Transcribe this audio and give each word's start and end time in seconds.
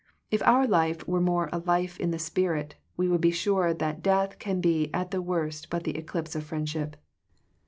If 0.31 0.41
our 0.41 0.65
life 0.65 1.07
were 1.07 1.21
more 1.21 1.47
a 1.53 1.59
life 1.59 1.99
in 1.99 2.09
the 2.09 2.17
spirit, 2.17 2.73
we 2.97 3.07
would 3.07 3.21
be 3.21 3.29
sure 3.29 3.71
that 3.71 4.01
death 4.01 4.39
can 4.39 4.59
be 4.59 4.89
at 4.95 5.11
the 5.11 5.21
worst 5.21 5.69
but 5.69 5.83
the 5.83 5.95
eclipse 5.95 6.35
of 6.35 6.43
friendship. 6.43 6.95